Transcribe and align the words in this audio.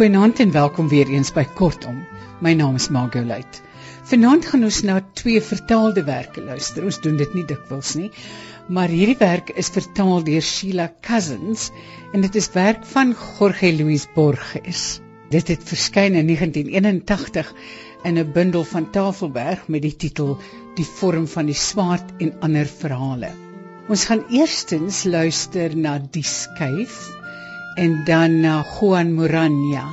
Goeienaand 0.00 0.38
en 0.40 0.52
welkom 0.52 0.86
weer 0.88 1.08
eens 1.12 1.28
by 1.36 1.42
Kortom. 1.44 1.98
My 2.40 2.54
naam 2.56 2.78
is 2.78 2.86
Margolite. 2.88 3.58
Vanaand 4.08 4.46
gaan 4.48 4.62
ons 4.64 4.78
na 4.88 4.94
twee 5.12 5.42
vertaalde 5.44 6.06
werke 6.06 6.40
luister. 6.40 6.86
Ons 6.88 7.02
doen 7.04 7.18
dit 7.20 7.34
nie 7.36 7.44
dikwels 7.44 7.90
nie, 8.00 8.08
maar 8.72 8.88
hierdie 8.88 9.18
werk 9.20 9.52
is 9.60 9.68
vertaal 9.74 10.24
deur 10.24 10.40
Sheila 10.40 10.88
Cousins 11.04 11.66
en 12.14 12.24
dit 12.24 12.40
is 12.40 12.48
werk 12.56 12.88
van 12.94 13.12
Jorge 13.12 13.74
Luis 13.76 14.08
Borges. 14.16 14.86
Dit 15.36 15.52
het 15.52 15.68
verskyn 15.68 16.16
in 16.16 16.32
1981 16.32 17.52
in 18.08 18.16
'n 18.16 18.32
bundel 18.32 18.64
van 18.72 18.88
Tafelberg 18.90 19.68
met 19.68 19.84
die 19.84 19.96
titel 19.96 20.38
Die 20.80 20.90
vorm 20.96 21.28
van 21.28 21.52
die 21.52 21.60
swaard 21.68 22.16
en 22.16 22.38
ander 22.40 22.64
verhale. 22.64 23.34
Ons 23.92 24.08
gaan 24.08 24.24
eerstens 24.32 25.04
luister 25.04 25.76
na 25.76 25.98
Die 26.00 26.24
skuif 26.24 27.19
en 27.76 28.04
dan 28.04 28.40
na 28.40 28.62
Juan 28.62 29.12
Morania 29.14 29.86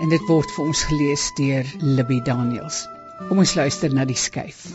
en 0.00 0.10
dit 0.12 0.26
word 0.28 0.50
vir 0.52 0.64
ons 0.64 0.82
gelees 0.90 1.24
deur 1.38 1.70
Libby 1.80 2.20
Daniels. 2.20 2.84
Kom 3.28 3.40
ons 3.40 3.54
luister 3.56 3.94
na 3.94 4.04
die 4.04 4.18
skuif. 4.20 4.66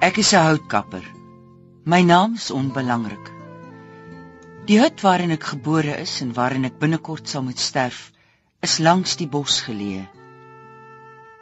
Ek 0.00 0.18
is 0.22 0.32
'n 0.32 0.46
houtkapper. 0.46 1.02
My 1.84 2.02
naam 2.02 2.34
is 2.34 2.50
onbelangrik. 2.50 3.32
Die 4.66 4.78
hut 4.78 5.02
waarin 5.02 5.30
ek 5.30 5.44
gebore 5.54 5.98
is 5.98 6.20
en 6.22 6.32
waarin 6.32 6.64
ek 6.64 6.78
binnekort 6.78 7.28
sal 7.28 7.42
moet 7.42 7.58
sterf, 7.58 8.12
is 8.62 8.78
langs 8.78 9.16
die 9.16 9.26
bos 9.28 9.60
geleë. 9.66 10.06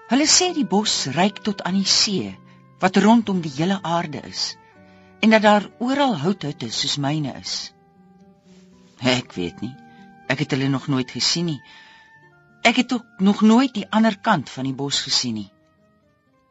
Hulle 0.09 0.27
sê 0.27 0.55
die 0.55 0.67
bos 0.67 1.07
reik 1.07 1.43
tot 1.45 1.63
aan 1.63 1.75
die 1.75 1.85
see 1.85 2.37
wat 2.81 2.97
rondom 2.97 3.41
die 3.41 3.53
hele 3.59 3.79
aarde 3.83 4.23
is 4.25 4.58
en 5.21 5.31
dat 5.31 5.43
daar 5.43 5.71
oral 5.79 6.17
houthutte 6.19 6.71
soos 6.71 6.97
myne 6.97 7.35
is. 7.41 7.73
Ek 8.99 9.33
weet 9.33 9.61
nie. 9.61 9.75
Ek 10.29 10.43
het 10.45 10.51
hulle 10.55 10.69
nog 10.69 10.89
nooit 10.93 11.11
gesien 11.11 11.49
nie. 11.53 11.61
Ek 12.67 12.77
het 12.83 12.93
ook 12.93 13.23
nog 13.23 13.41
nooit 13.41 13.75
die 13.75 13.87
ander 13.91 14.19
kant 14.19 14.51
van 14.51 14.67
die 14.69 14.75
bos 14.75 15.01
gesien 15.07 15.39
nie. 15.41 15.51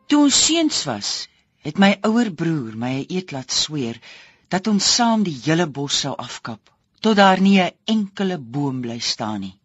Toe 0.07 0.23
ons 0.23 0.39
seuns 0.45 0.83
was, 0.87 1.27
het 1.67 1.79
my 1.79 1.97
ouer 2.07 2.31
broer 2.31 2.75
my 2.75 2.93
'n 2.99 3.05
eed 3.17 3.31
laat 3.31 3.51
sweer 3.51 3.99
dat 4.47 4.67
ons 4.67 4.95
saam 4.95 5.23
die 5.23 5.35
hele 5.45 5.67
bos 5.67 5.99
sou 5.99 6.15
afkap 6.15 6.71
tot 7.01 7.15
daar 7.15 7.41
nie 7.41 7.59
'n 7.61 7.75
enkele 7.85 8.37
boom 8.37 8.81
bly 8.81 8.99
staan 8.99 9.39
nie. 9.39 9.59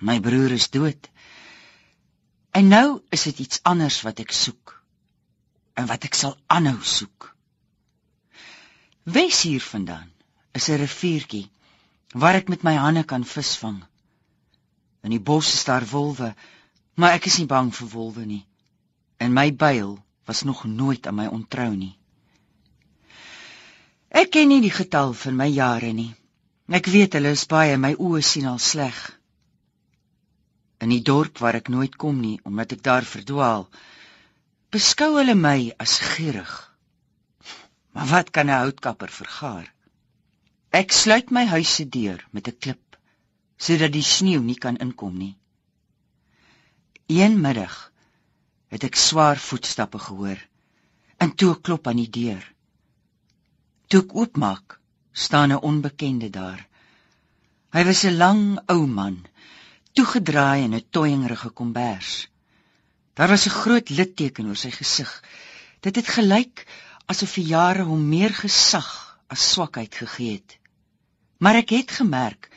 My 0.00 0.20
broer 0.20 0.52
is 0.52 0.70
dood. 0.70 1.10
En 2.50 2.68
nou 2.68 3.02
is 3.10 3.22
dit 3.22 3.38
iets 3.38 3.62
anders 3.62 4.02
wat 4.02 4.18
ek 4.18 4.30
soek 4.32 4.77
en 5.78 5.86
wat 5.86 6.06
ek 6.08 6.16
sal 6.18 6.34
aanhou 6.50 6.80
soek. 6.82 7.28
Wes 9.16 9.44
hiervandaan 9.46 10.10
is 10.58 10.68
'n 10.68 10.80
riviertjie 10.82 11.46
waar 12.20 12.38
ek 12.40 12.48
met 12.48 12.62
my 12.66 12.74
hande 12.74 13.04
kan 13.04 13.24
visvang. 13.24 13.78
In 15.04 15.10
die 15.14 15.24
bos 15.30 15.52
is 15.54 15.64
daar 15.64 15.86
wolwe, 15.86 16.34
maar 16.94 17.14
ek 17.18 17.26
is 17.30 17.38
nie 17.38 17.46
bang 17.46 17.70
vir 17.74 17.88
wolwe 17.94 18.24
nie. 18.26 18.44
En 19.18 19.32
my 19.32 19.54
byl 19.54 19.98
was 20.24 20.42
nog 20.42 20.64
nooit 20.64 21.06
aan 21.06 21.14
my 21.14 21.26
ontrou 21.26 21.70
nie. 21.74 21.94
Ek 24.08 24.30
ken 24.30 24.48
nie 24.48 24.60
die 24.60 24.74
getal 24.80 25.12
van 25.12 25.36
my 25.36 25.46
jare 25.46 25.92
nie. 25.92 26.14
Ek 26.68 26.86
weet 26.86 27.14
hulle 27.16 27.30
is 27.36 27.46
baie, 27.46 27.76
my 27.76 27.94
oë 27.94 28.22
sien 28.22 28.46
al 28.46 28.58
sleg. 28.58 28.98
In 30.80 30.88
die 30.88 31.02
dorp 31.02 31.38
waar 31.38 31.54
ek 31.54 31.68
nooit 31.68 31.96
kom 31.96 32.20
nie 32.20 32.40
omdat 32.44 32.72
ek 32.72 32.82
daar 32.82 33.04
verdwaal, 33.04 33.68
beskou 34.74 35.14
hulle 35.16 35.34
my 35.34 35.72
as 35.80 35.98
gierig. 36.04 36.52
Maar 37.92 38.08
wat 38.12 38.30
kan 38.30 38.50
'n 38.50 38.60
houtkapper 38.62 39.08
vergaar? 39.08 39.72
Ek 40.70 40.92
sluit 40.92 41.30
my 41.30 41.44
huis 41.46 41.74
se 41.74 41.88
deur 41.88 42.20
met 42.30 42.48
'n 42.48 42.58
klip 42.58 42.96
sodat 43.56 43.92
die 43.92 44.02
sneeu 44.02 44.40
nie 44.40 44.58
kan 44.64 44.76
inkom 44.76 45.16
nie. 45.18 45.36
Een 47.06 47.40
middag 47.40 47.92
het 48.68 48.84
ek 48.84 48.96
swaar 48.96 49.38
voetstappe 49.38 49.98
gehoor 49.98 50.40
en 51.16 51.34
toe 51.34 51.60
klop 51.60 51.86
aan 51.86 51.96
die 51.96 52.10
deur. 52.10 52.44
Toe 53.88 54.02
ek 54.04 54.14
oopmaak, 54.14 54.80
staan 55.12 55.52
'n 55.52 55.64
onbekende 55.70 56.30
daar. 56.30 56.68
Hy 57.74 57.82
was 57.84 58.04
'n 58.04 58.16
lang 58.16 58.42
ou 58.68 58.86
man, 58.86 59.26
toegedraai 59.92 60.62
in 60.64 60.74
'n 60.74 60.88
toyingrige 60.90 61.50
kombers. 61.50 62.28
Daar 63.18 63.28
was 63.34 63.46
'n 63.46 63.58
groot 63.62 63.88
litteken 63.88 64.46
oor 64.46 64.56
sy 64.56 64.70
gesig. 64.70 65.10
Dit 65.80 65.96
het 65.96 66.08
gelyk 66.16 66.66
asof 67.10 67.34
die 67.34 67.48
jare 67.50 67.82
hom 67.82 68.02
meer 68.08 68.34
gesag 68.34 68.90
as 69.26 69.50
swakheid 69.52 69.94
gegee 69.94 70.32
het. 70.32 70.58
Maar 71.42 71.54
ek 71.62 71.70
het 71.70 71.90
gemerk 71.90 72.50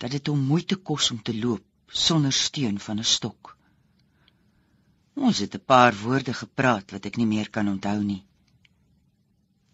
dat 0.00 0.10
dit 0.10 0.26
hom 0.26 0.40
moeite 0.40 0.76
kos 0.76 1.10
om 1.10 1.20
te 1.22 1.36
loop 1.36 1.64
sonder 1.86 2.32
steun 2.32 2.80
van 2.80 2.98
'n 2.98 3.04
stok. 3.04 3.56
Ons 5.14 5.38
het 5.38 5.54
'n 5.54 5.64
paar 5.72 5.94
woorde 5.94 6.34
gepraat 6.34 6.90
wat 6.90 7.06
ek 7.06 7.16
nie 7.16 7.30
meer 7.34 7.50
kan 7.50 7.68
onthou 7.68 8.00
nie. 8.02 8.24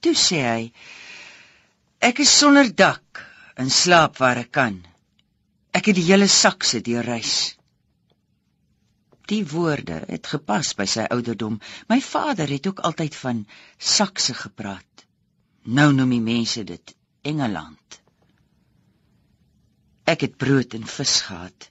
Toe 0.00 0.14
sê 0.14 0.38
hy: 0.52 0.72
"Ek 1.98 2.18
is 2.18 2.38
sonder 2.38 2.74
dak 2.74 3.26
en 3.54 3.70
slaap 3.70 4.16
waar 4.16 4.36
ek 4.36 4.50
kan. 4.50 4.84
Ek 5.70 5.86
het 5.86 5.94
die 5.94 6.10
hele 6.10 6.28
sak 6.28 6.62
se 6.62 6.80
deur 6.80 7.04
reis." 7.04 7.61
Die 9.32 9.46
woorde 9.48 10.02
het 10.10 10.28
gepas 10.28 10.74
by 10.76 10.84
sy 10.92 11.06
ouderdom. 11.14 11.54
My 11.88 12.00
vader 12.04 12.50
het 12.52 12.66
ook 12.68 12.82
altyd 12.84 13.14
van 13.16 13.46
sakse 13.78 14.34
gepraat. 14.36 15.06
Nou 15.64 15.92
noem 15.96 16.10
die 16.12 16.24
mense 16.24 16.64
dit 16.68 16.94
Engeland. 17.24 18.00
Ek 20.04 20.26
het 20.26 20.36
brood 20.36 20.74
en 20.76 20.84
vis 20.84 21.14
gehad. 21.28 21.68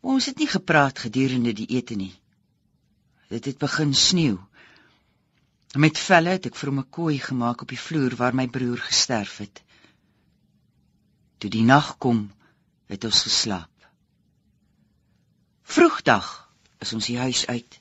Ons 0.00 0.30
het 0.30 0.38
nie 0.40 0.48
gepraat 0.48 1.02
gedurende 1.04 1.52
die 1.52 1.66
ete 1.76 1.98
nie. 1.98 2.14
Dit 3.28 3.50
het 3.50 3.58
begin 3.58 3.92
sneeu. 3.94 4.38
Met 5.76 5.98
velle 5.98 6.38
het 6.38 6.46
ek 6.48 6.56
vir 6.56 6.72
hom 6.72 6.80
'n 6.80 6.90
kooi 6.90 7.18
gemaak 7.18 7.66
op 7.66 7.68
die 7.68 7.82
vloer 7.88 8.16
waar 8.16 8.34
my 8.34 8.48
broer 8.48 8.78
gesterf 8.78 9.36
het. 9.44 9.62
Toe 11.38 11.50
die 11.50 11.66
nag 11.68 11.98
kom, 11.98 12.30
het 12.86 13.04
ons 13.04 13.22
geslaap. 13.28 13.88
Vroegdag 15.62 16.45
is 16.84 16.92
ons 16.92 17.06
die 17.06 17.18
huis 17.18 17.46
uit. 17.46 17.78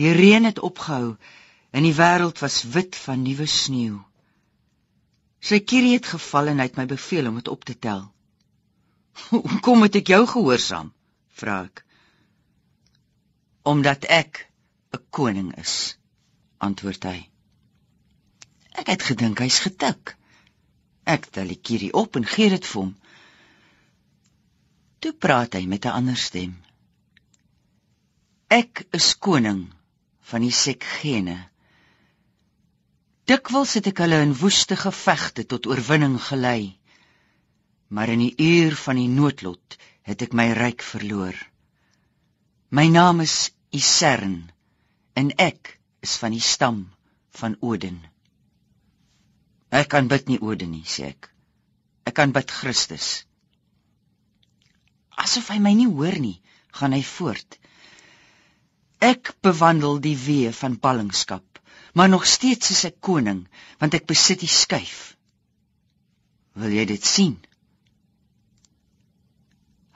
Die 0.00 0.12
reën 0.12 0.44
het 0.44 0.58
opgehou 0.58 1.16
en 1.74 1.86
die 1.86 1.94
wêreld 1.94 2.40
was 2.42 2.62
wit 2.74 2.96
van 2.96 3.22
nuwe 3.22 3.46
sneeu. 3.50 3.98
Sy 5.44 5.60
kierie 5.60 5.96
het 5.98 6.08
geval 6.08 6.52
en 6.52 6.62
hy 6.62 6.68
het 6.70 6.78
my 6.80 6.86
beveel 6.88 7.28
om 7.28 7.40
dit 7.40 7.50
op 7.52 7.64
te 7.64 7.76
tel. 7.78 8.06
"Hoe 9.28 9.60
kom 9.60 9.84
dit 9.86 10.00
ek 10.02 10.14
jou 10.14 10.22
gehoorsaam?" 10.26 10.92
vra 11.40 11.64
ek. 11.64 11.84
"Omdat 13.62 14.04
ek 14.04 14.48
'n 14.94 15.04
koning 15.10 15.54
is," 15.58 15.98
antwoord 16.58 17.04
hy. 17.04 17.28
Ek 18.74 18.86
het 18.86 19.02
gedink 19.02 19.38
hy's 19.38 19.58
getik. 19.58 20.16
Ek 21.04 21.26
tel 21.26 21.50
die 21.52 21.60
kierie 21.60 21.92
op 21.92 22.16
en 22.16 22.24
gee 22.24 22.48
dit 22.50 22.66
vir 22.66 22.80
hom. 22.80 22.94
Toe 24.98 25.12
praat 25.12 25.54
hy 25.54 25.66
met 25.66 25.84
'n 25.84 25.96
ander 26.00 26.16
stem. 26.16 26.56
Ek 28.52 28.84
is 28.92 29.14
koning 29.16 29.66
van 30.30 30.44
die 30.44 30.52
Sekgene. 30.52 31.36
Dikwels 33.28 33.74
het 33.78 33.88
ek 33.88 34.02
hulle 34.04 34.20
in 34.24 34.34
woeste 34.36 34.76
gevegte 34.76 35.46
tot 35.48 35.68
oorwinning 35.70 36.18
gelei, 36.20 36.76
maar 37.88 38.12
in 38.12 38.20
die 38.26 38.34
uur 38.36 38.76
van 38.76 39.00
die 39.00 39.08
noodlot 39.08 39.78
het 40.04 40.22
ek 40.26 40.36
my 40.36 40.50
ryk 40.52 40.84
verloor. 40.84 41.36
My 42.70 42.88
naam 42.92 43.24
is 43.24 43.52
Isern 43.72 44.50
en 45.16 45.30
ek 45.40 45.78
is 46.04 46.18
van 46.20 46.36
die 46.36 46.44
stam 46.44 46.84
van 47.40 47.56
Odin. 47.60 48.02
Ek 49.72 49.88
kan 49.90 50.08
bid 50.08 50.28
nie 50.28 50.40
Odin 50.40 50.74
nie, 50.74 50.84
sê 50.84 51.14
ek. 51.14 51.30
Ek 52.04 52.14
kan 52.20 52.34
bid 52.36 52.52
Christus 52.52 53.24
asof 55.20 55.50
hy 55.52 55.60
my 55.62 55.72
nie 55.76 55.88
hoor 55.90 56.16
nie, 56.20 56.38
gaan 56.74 56.94
hy 56.96 57.02
voort. 57.06 57.58
Ek 59.04 59.34
bewandel 59.44 59.98
die 60.00 60.16
weë 60.16 60.52
van 60.56 60.78
ballingskap, 60.80 61.58
maar 61.92 62.08
nog 62.08 62.24
steeds 62.26 62.70
is 62.72 62.84
ek 62.88 63.02
koning, 63.04 63.42
want 63.82 63.96
ek 63.98 64.06
besit 64.08 64.40
die 64.40 64.50
skuif. 64.50 65.14
Wil 66.56 66.72
jy 66.78 66.86
dit 66.88 67.04
sien? 67.04 67.36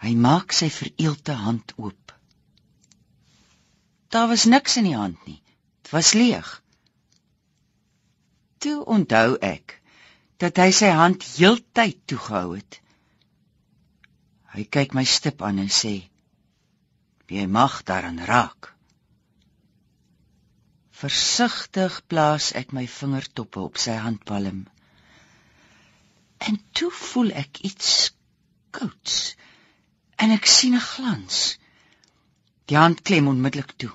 Hy 0.03 0.13
maak 0.15 0.53
sy 0.55 0.69
vereelte 0.71 1.39
hand 1.41 1.73
oop. 1.79 2.13
Daar 4.13 4.29
was 4.29 4.45
niks 4.45 4.77
in 4.81 4.87
die 4.91 4.97
hand 4.97 5.19
nie. 5.27 5.41
Dit 5.83 5.93
was 5.97 6.13
leeg. 6.15 6.53
Toe 8.63 8.85
onthou 8.85 9.39
ek 9.41 9.79
dat 10.43 10.59
hy 10.61 10.71
sy 10.75 10.93
hand 10.95 11.25
heeltyd 11.35 11.99
toegehou 12.11 12.57
het. 12.57 12.81
Hy 14.55 14.65
kyk 14.65 14.95
my 14.95 15.05
stip 15.05 15.43
aan 15.43 15.59
en 15.65 15.71
sê: 15.73 15.95
"Jy 17.29 17.47
mag 17.47 17.83
daaraan 17.89 18.21
raak." 18.25 18.78
Versigtig 20.99 22.01
plaas 22.11 22.51
ek 22.61 22.73
my 22.77 22.87
vingertoppe 22.91 23.61
op 23.63 23.79
sy 23.79 23.95
handpalm. 24.03 24.65
En 26.49 26.59
toe 26.73 26.91
voel 26.91 27.31
ek 27.43 27.61
iets 27.69 27.93
kouds 28.75 29.19
en 30.19 30.35
ek 30.35 30.47
sien 30.47 30.75
'n 30.75 30.89
glans. 30.93 31.59
Die 32.67 32.77
hand 32.77 33.03
klem 33.03 33.29
onmiddellik 33.29 33.73
toe. 33.77 33.93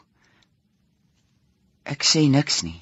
Ek 1.84 2.04
sê 2.12 2.24
niks 2.30 2.62
nie. 2.64 2.80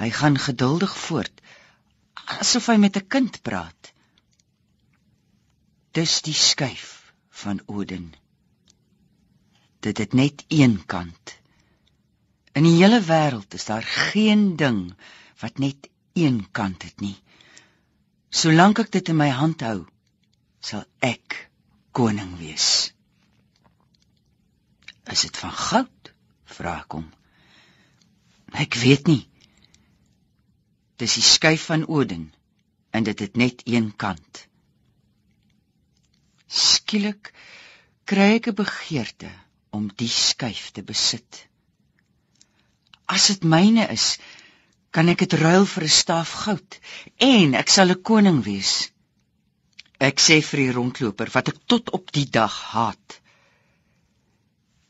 Hy 0.00 0.10
gaan 0.10 0.38
geduldig 0.38 0.96
voort 1.06 1.42
asof 2.40 2.66
hy 2.70 2.76
met 2.76 2.96
'n 2.96 3.08
kind 3.14 3.42
praat. 3.42 3.92
Dis 5.92 6.22
die 6.22 6.34
skuif 6.34 7.12
van 7.42 7.60
Odin. 7.66 8.14
Dit 9.80 9.98
het 9.98 10.12
net 10.12 10.44
een 10.48 10.84
kant. 10.86 11.41
In 12.52 12.66
die 12.68 12.76
hele 12.76 13.00
wêreld 13.00 13.54
is 13.56 13.64
daar 13.64 13.82
geen 13.82 14.56
ding 14.56 14.94
wat 15.40 15.58
net 15.58 15.88
een 16.12 16.50
kant 16.52 16.82
het 16.82 17.00
nie. 17.00 17.16
Solank 18.28 18.82
ek 18.84 18.92
dit 18.92 19.08
in 19.08 19.16
my 19.16 19.30
hand 19.32 19.64
hou, 19.64 19.84
sal 20.60 20.84
ek 21.00 21.48
koning 21.96 22.36
wees. 22.40 22.92
Is 25.12 25.24
dit 25.26 25.36
van 25.36 25.52
goud? 25.52 26.12
vra 26.52 26.76
ek 26.82 26.94
hom. 26.96 27.08
Ek 28.52 28.76
weet 28.76 29.08
nie. 29.08 29.22
Dis 31.00 31.16
die 31.16 31.24
skuif 31.24 31.64
van 31.70 31.86
Odin 31.88 32.28
en 32.92 33.08
dit 33.08 33.24
het 33.24 33.38
net 33.40 33.64
een 33.64 33.88
kant. 33.96 34.42
Skielik 36.46 37.32
kry 38.04 38.36
ek 38.36 38.52
'n 38.52 38.60
begeerte 38.60 39.32
om 39.72 39.88
die 39.96 40.12
skuif 40.12 40.70
te 40.76 40.84
besit. 40.84 41.48
As 43.12 43.28
dit 43.28 43.44
myne 43.44 43.84
is, 43.92 44.16
kan 44.92 45.08
ek 45.12 45.24
dit 45.24 45.34
ruil 45.40 45.66
vir 45.68 45.84
'n 45.88 45.96
staf 46.00 46.30
goud 46.44 46.78
en 47.28 47.54
ek 47.60 47.68
sal 47.74 47.92
'n 47.92 48.02
koning 48.10 48.40
wees. 48.44 48.92
Ek 50.00 50.20
sê 50.20 50.40
vir 50.42 50.58
die 50.62 50.72
rondloper 50.78 51.28
wat 51.34 51.48
ek 51.52 51.58
tot 51.66 51.92
op 51.98 52.12
die 52.12 52.28
dag 52.38 52.54
haat. 52.72 53.20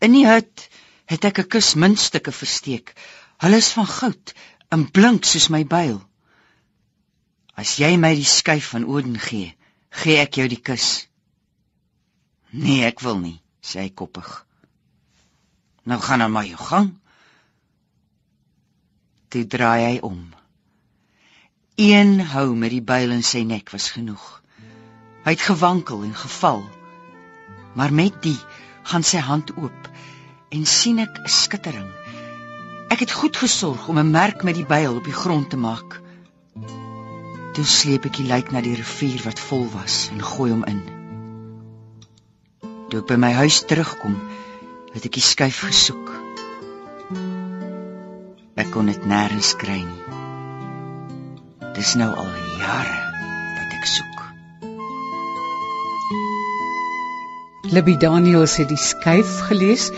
In 0.00 0.14
die 0.18 0.26
hut 0.26 0.68
het 1.12 1.24
ek 1.30 1.38
'n 1.42 1.50
kus 1.54 1.74
muntstukke 1.74 2.32
versteek. 2.32 2.94
Hulle 3.42 3.58
is 3.64 3.72
van 3.76 3.86
goud 3.86 4.34
en 4.74 4.90
blink 4.90 5.24
soos 5.24 5.48
my 5.50 5.64
byl. 5.64 5.98
As 7.54 7.76
jy 7.78 7.96
my 7.96 8.14
die 8.14 8.30
skuif 8.38 8.72
van 8.72 8.84
Odin 8.84 9.18
gee, 9.18 9.54
gee 9.90 10.16
ek 10.22 10.38
jou 10.40 10.48
die 10.48 10.62
kus. 10.62 11.06
Nee, 12.50 12.84
ek 12.86 13.00
wil 13.00 13.18
nie, 13.18 13.38
sê 13.62 13.80
hy 13.84 13.90
koppig. 13.90 14.46
Nou 15.84 16.00
gaan 16.00 16.18
dan 16.18 16.32
maar 16.32 16.46
jou 16.46 16.58
gang. 16.58 17.01
Toe 19.32 19.46
draai 19.46 19.82
hy 19.86 19.96
om. 20.04 20.20
Een 21.80 22.20
hou 22.34 22.48
met 22.54 22.70
die 22.74 22.84
byl 22.84 23.16
in 23.16 23.24
sy 23.24 23.42
nek 23.48 23.72
was 23.72 23.88
genoeg. 23.96 24.26
Hy 25.24 25.32
het 25.36 25.46
gewankel 25.48 26.04
en 26.04 26.14
geval. 26.14 26.60
Maar 27.74 27.92
met 27.92 28.20
die 28.22 28.38
gaan 28.82 29.06
sy 29.06 29.24
hand 29.24 29.56
oop 29.56 29.88
en 30.52 30.66
sien 30.68 31.00
ek 31.00 31.16
'n 31.24 31.28
skittering 31.40 31.90
Ek 32.92 33.00
het 33.00 33.12
goed 33.16 33.36
gesorg 33.40 33.88
om 33.88 33.98
'n 33.98 34.10
merk 34.10 34.42
met 34.42 34.54
die 34.54 34.66
byl 34.66 34.96
op 34.96 35.04
die 35.04 35.16
grond 35.16 35.50
te 35.50 35.56
maak. 35.56 36.00
Toe 37.52 37.64
sleep 37.64 38.04
ek 38.04 38.16
die 38.16 38.26
lijk 38.26 38.50
na 38.52 38.60
die 38.60 38.74
rivier 38.74 39.22
wat 39.24 39.40
vol 39.40 39.64
was 39.72 40.08
en 40.12 40.20
gooi 40.22 40.50
hom 40.50 40.64
in. 40.64 40.82
Toe 42.88 43.00
ek 43.00 43.06
by 43.06 43.16
my 43.16 43.32
huis 43.32 43.62
terugkom, 43.64 44.18
het 44.92 45.04
ek 45.08 45.16
die 45.16 45.24
skuif 45.24 45.62
gesoek. 45.64 46.21
Kon 48.72 48.88
dit 48.88 49.02
nêrens 49.04 49.52
kry 49.60 49.82
nie. 49.84 50.20
Dis 51.76 51.92
nou 52.00 52.08
al 52.08 52.30
jare 52.60 52.98
dat 53.58 53.74
ek 53.76 53.86
soek. 53.90 54.22
Libby 57.72 57.98
Daniels 58.00 58.56
het 58.60 58.72
die 58.72 58.80
skuif 58.80 59.38
gelees 59.50 59.90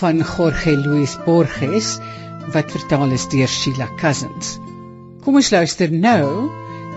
van 0.00 0.20
Jorge 0.20 0.76
Luis 0.76 1.16
Borges 1.24 1.96
wat 2.52 2.72
vertaal 2.72 3.16
is 3.16 3.26
deur 3.32 3.48
Sheila 3.48 3.88
Cousins. 4.00 4.58
Kom 5.24 5.40
ons 5.40 5.50
luister 5.52 5.92
nou 5.92 6.48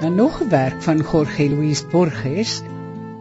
na 0.02 0.10
nog 0.10 0.42
'n 0.44 0.50
werk 0.50 0.84
van 0.84 1.00
Jorge 1.00 1.50
Luis 1.50 1.84
Borges 1.92 2.62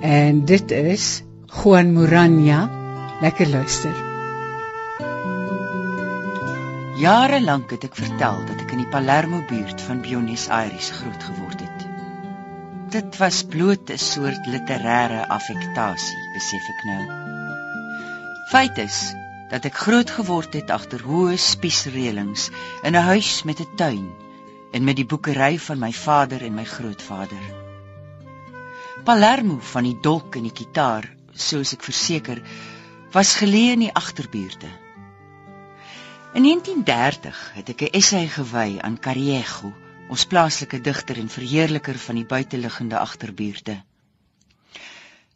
en 0.01 0.45
dit 0.45 0.71
is 0.71 1.23
Juan 1.47 1.93
Muranya. 1.93 2.71
Lekker 3.21 3.49
luister. 3.49 4.10
Jare 7.00 7.38
lank 7.41 7.70
het 7.73 7.85
ek 7.87 7.94
vertel 7.97 8.43
dat 8.44 8.58
ek 8.61 8.73
in 8.75 8.82
die 8.82 8.91
Palermo 8.93 9.38
buurt 9.49 9.81
van 9.87 10.02
Buenos 10.05 10.43
Aires 10.52 10.91
groot 10.93 11.23
geword 11.25 11.62
het. 11.64 11.85
Dit 12.93 13.14
was 13.17 13.38
bloot 13.55 13.88
'n 13.94 14.02
soort 14.02 14.49
literêre 14.55 15.23
affektasie, 15.37 16.19
besef 16.35 16.67
ek 16.73 16.82
nou. 16.88 17.05
Feit 18.50 18.81
is, 18.85 18.99
dat 19.49 19.64
ek 19.64 19.81
groot 19.85 20.12
geword 20.19 20.52
het 20.58 20.75
agter 20.76 21.00
hoë 21.00 21.38
spiesreëlings 21.41 22.50
in 22.82 22.93
'n 22.93 23.06
huis 23.08 23.32
met 23.49 23.64
'n 23.64 23.76
tuin 23.81 24.05
en 24.73 24.85
met 24.85 24.96
die 25.00 25.08
boekery 25.14 25.58
van 25.58 25.79
my 25.79 25.93
vader 25.93 26.43
en 26.43 26.55
my 26.55 26.64
grootvader. 26.64 27.44
Palermo 29.05 29.56
van 29.73 29.88
die 29.88 29.96
dolk 30.00 30.37
en 30.37 30.43
die 30.43 30.58
kitaar, 30.61 31.08
soos 31.32 31.73
ek 31.73 31.82
verseker, 31.82 32.43
was 33.12 33.37
geleë 33.41 33.73
in 33.73 33.88
die 33.88 33.94
agterbuurte. 33.94 34.90
In 36.31 36.43
1930 36.43 37.38
het 37.55 37.69
ek 37.69 37.81
'n 37.82 37.94
essay 37.99 38.29
gewy 38.31 38.79
aan 38.79 38.99
Cariego, 38.99 39.73
ons 40.09 40.27
plaaslike 40.31 40.79
digter 40.81 41.19
en 41.19 41.29
verheerliker 41.29 41.99
van 41.99 42.15
die 42.15 42.25
buiteliggende 42.25 42.99
agterbuurte. 42.99 43.82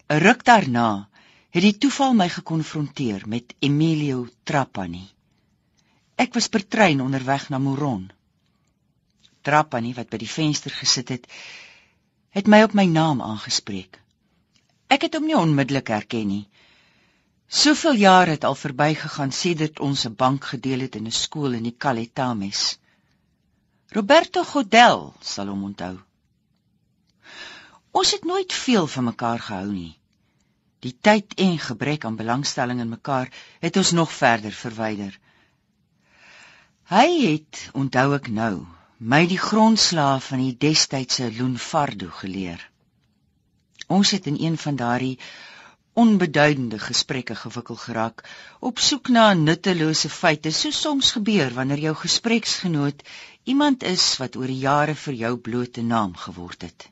'n 0.09 0.19
Ruk 0.27 0.45
daarna 0.45 1.09
het 1.51 1.63
die 1.63 1.79
toeval 1.79 2.15
my 2.15 2.29
gekonfronteer 2.29 3.23
met 3.27 3.55
Emilio 3.59 4.29
Trapani. 4.43 5.09
Ek 6.15 6.35
was 6.35 6.49
per 6.49 6.69
trein 6.69 7.01
onderweg 7.01 7.49
na 7.49 7.59
Moron. 7.59 8.13
Trapani 9.43 9.95
wat 9.95 10.09
by 10.09 10.17
die 10.17 10.31
venster 10.31 10.71
gesit 10.71 11.09
het, 11.09 11.27
het 12.31 12.47
my 12.47 12.63
op 12.63 12.73
my 12.73 12.87
naam 12.87 13.23
aangespreek. 13.23 13.99
Ek 14.87 15.03
het 15.03 15.15
hom 15.15 15.27
nie 15.27 15.37
onmiddellik 15.37 15.89
herken 15.89 16.27
nie. 16.27 16.49
Soveel 17.47 17.95
jare 17.95 18.31
het 18.31 18.45
al 18.45 18.55
verbygegaan 18.55 19.33
sedert 19.33 19.81
ons 19.81 20.07
'n 20.07 20.15
bank 20.15 20.45
gedeel 20.45 20.81
het 20.81 20.95
in 20.95 21.07
'n 21.07 21.11
skool 21.13 21.53
in 21.53 21.63
die 21.63 21.77
Caletames. 21.77 22.79
Roberto 23.89 24.43
Godel 24.45 25.15
sal 25.21 25.47
hom 25.47 25.63
onthou. 25.63 25.99
Ons 27.91 28.11
het 28.11 28.25
nooit 28.25 28.53
veel 28.53 28.87
van 28.87 29.05
mekaar 29.05 29.39
gehou 29.39 29.73
nie. 29.73 29.99
Die 30.79 30.97
tyd 31.01 31.35
en 31.35 31.59
gebrek 31.59 32.05
aan 32.05 32.17
belangstelling 32.17 32.81
in 32.81 32.89
mekaar 32.89 33.31
het 33.61 33.77
ons 33.77 33.91
nog 33.91 34.13
verder 34.13 34.53
verwyder. 34.53 35.19
Hy 36.85 37.09
het, 37.21 37.71
onthou 37.73 38.15
ek 38.15 38.27
nou, 38.29 38.67
my 38.99 39.27
die 39.27 39.39
grondslaaf 39.39 40.27
van 40.33 40.43
die 40.43 40.57
destydse 40.57 41.31
Lunfardo 41.31 42.11
geleer. 42.11 42.71
Ons 43.87 44.11
het 44.11 44.27
in 44.27 44.37
een 44.41 44.59
van 44.59 44.77
daardie 44.77 45.19
onbeduidende 45.95 46.79
gesprekke 46.79 47.35
gewikkel 47.39 47.77
geraak 47.77 48.25
op 48.61 48.79
soek 48.79 49.09
na 49.09 49.27
nuttelose 49.35 50.11
feite, 50.11 50.51
soos 50.51 50.81
soms 50.81 51.13
gebeur 51.17 51.55
wanneer 51.55 51.85
jou 51.89 51.95
gespreksgenoot 52.01 53.05
iemand 53.45 53.83
is 53.83 54.17
wat 54.23 54.37
oor 54.37 54.51
die 54.51 54.63
jare 54.65 54.95
vir 54.95 55.15
jou 55.21 55.37
blote 55.37 55.83
naam 55.83 56.17
geword 56.17 56.67
het. 56.67 56.89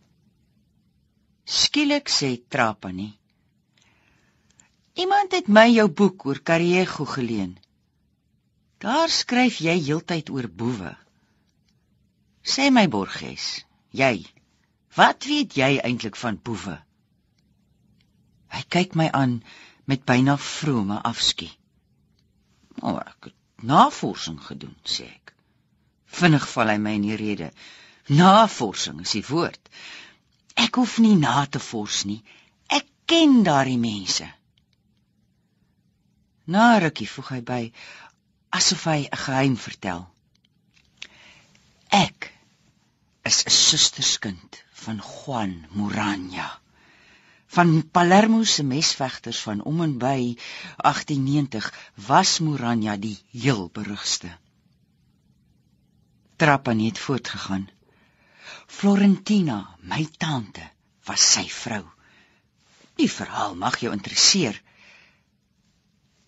Skielik 1.45 2.09
sê 2.09 2.37
Trapani 2.49 3.11
Iemand 4.95 5.33
het 5.33 5.49
my 5.49 5.67
jou 5.73 5.89
boek 5.89 6.27
oor 6.27 6.43
Cariego 6.43 7.05
geleen. 7.09 7.57
Daar 8.79 9.09
skryf 9.09 9.57
jy 9.65 9.79
heeltyd 9.81 10.31
oor 10.31 10.49
boewe. 10.49 10.93
Sê 12.45 12.69
my 12.71 12.89
Borges, 12.93 13.65
jy, 13.91 14.27
wat 14.99 15.25
weet 15.25 15.57
jy 15.57 15.79
eintlik 15.81 16.19
van 16.21 16.37
boewe? 16.37 16.77
Hy 18.53 18.63
kyk 18.69 18.97
my 18.99 19.09
aan 19.11 19.41
met 19.89 20.05
byna 20.05 20.37
vrome 20.37 20.99
afskie. 21.03 21.53
"Maar 22.81 22.93
oh, 22.93 23.01
ek 23.01 23.25
het 23.29 23.65
navorsing 23.73 24.41
gedoen," 24.45 24.77
sê 24.85 25.09
ek. 25.09 25.33
Vinnig 26.07 26.49
val 26.49 26.69
hy 26.69 26.77
my 26.79 26.93
in 26.99 27.07
die 27.09 27.17
rede. 27.17 27.53
"Navorsing 28.09 29.01
is 29.01 29.17
die 29.17 29.25
woord. 29.29 29.69
Ek 30.55 30.75
hoef 30.75 30.99
nie 30.99 31.17
na 31.17 31.47
te 31.47 31.59
vors 31.59 32.05
nie. 32.05 32.23
Ek 32.69 32.87
ken 33.07 33.43
daardie 33.43 33.79
mense." 33.79 34.29
Na 36.47 36.79
rukkie 36.79 37.09
voeg 37.09 37.29
hy 37.29 37.41
by 37.41 37.63
asof 38.51 38.85
hy 38.85 39.09
'n 39.09 39.23
geheim 39.25 39.57
vertel. 39.57 40.09
Ek 41.89 42.33
is 43.25 43.45
'n 43.47 43.51
susterskind 43.51 44.65
van 44.73 44.99
Juan 45.01 45.67
Muranya 45.71 46.62
van 47.53 47.91
Palermo 47.91 48.45
se 48.45 48.63
mesvegters 48.65 49.41
van 49.45 49.63
om 49.69 49.83
en 49.85 49.99
by 50.01 50.35
1890 50.77 51.69
was 52.09 52.39
Muranya 52.41 52.97
die 52.97 53.19
heel 53.31 53.69
berugste. 53.73 54.31
Trappa 56.37 56.73
net 56.73 56.99
voortgegaan. 56.99 57.69
Florentina, 58.67 59.77
my 59.81 60.07
tante, 60.19 60.65
was 61.05 61.25
sy 61.35 61.45
vrou. 61.53 61.85
Die 62.97 63.11
verhaal 63.11 63.55
mag 63.55 63.77
jou 63.85 63.93
interesseer. 63.93 64.57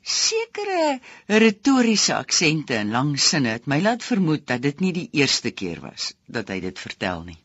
Sekere 0.05 0.99
retoriese 1.27 2.19
aksente 2.19 2.77
en 2.77 2.93
lang 2.93 3.15
sinne 3.21 3.57
het 3.57 3.67
my 3.71 3.81
laat 3.81 4.05
vermoed 4.05 4.45
dat 4.47 4.63
dit 4.63 4.85
nie 4.85 4.93
die 4.93 5.09
eerste 5.23 5.51
keer 5.57 5.81
was 5.81 6.13
dat 6.29 6.53
hy 6.53 6.61
dit 6.61 6.79
vertel 6.79 7.25
nie. 7.25 7.41